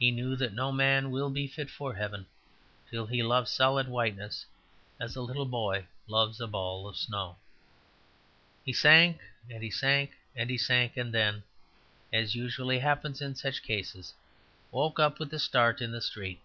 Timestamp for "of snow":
6.88-7.36